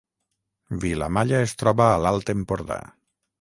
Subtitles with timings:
[0.85, 2.81] Vilamalla es troba a l’Alt Empordà